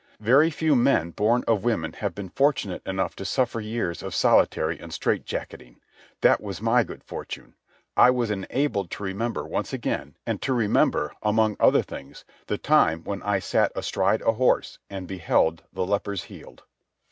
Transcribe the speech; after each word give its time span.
Very 0.19 0.49
few 0.49 0.75
men 0.75 1.11
born 1.11 1.43
of 1.47 1.63
women 1.63 1.93
have 1.93 2.15
been 2.15 2.29
fortunate 2.29 2.81
enough 2.87 3.15
to 3.17 3.23
suffer 3.23 3.61
years 3.61 4.01
of 4.01 4.15
solitary 4.15 4.79
and 4.79 4.91
strait 4.91 5.25
jacketing. 5.25 5.79
That 6.21 6.41
was 6.41 6.59
my 6.59 6.83
good 6.83 7.03
fortune. 7.03 7.53
I 7.95 8.09
was 8.09 8.31
enabled 8.31 8.89
to 8.89 9.03
remember 9.03 9.43
once 9.45 9.73
again, 9.73 10.15
and 10.25 10.41
to 10.41 10.53
remember, 10.53 11.13
among 11.21 11.55
other 11.59 11.83
things, 11.83 12.25
the 12.47 12.57
time 12.57 13.03
when 13.03 13.21
I 13.21 13.37
sat 13.37 13.71
astride 13.75 14.23
a 14.23 14.31
horse 14.31 14.79
and 14.89 15.07
beheld 15.07 15.61
the 15.71 15.85
lepers 15.85 16.23
healed. 16.23 16.63